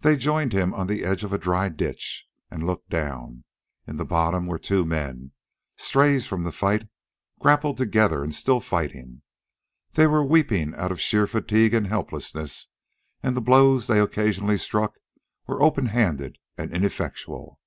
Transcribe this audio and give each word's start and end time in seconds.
They 0.00 0.16
joined 0.16 0.52
him 0.52 0.74
on 0.74 0.88
the 0.88 1.04
edge 1.04 1.22
of 1.22 1.32
a 1.32 1.38
dry 1.38 1.68
ditch 1.68 2.26
and 2.50 2.66
looked 2.66 2.90
down. 2.90 3.44
In 3.86 3.94
the 3.94 4.04
bottom 4.04 4.48
were 4.48 4.58
two 4.58 4.84
men, 4.84 5.30
strays 5.76 6.26
from 6.26 6.42
the 6.42 6.50
fight, 6.50 6.88
grappled 7.38 7.76
together 7.76 8.24
and 8.24 8.34
still 8.34 8.58
fighting. 8.58 9.22
They 9.92 10.08
were 10.08 10.24
weeping 10.24 10.74
out 10.74 10.90
of 10.90 11.00
sheer 11.00 11.28
fatigue 11.28 11.72
and 11.72 11.86
helplessness, 11.86 12.66
and 13.22 13.36
the 13.36 13.40
blows 13.40 13.86
they 13.86 14.00
only 14.00 14.06
occasionally 14.10 14.58
struck 14.58 14.94
were 15.46 15.62
open 15.62 15.86
handed 15.86 16.38
and 16.56 16.72
ineffectual. 16.72 17.60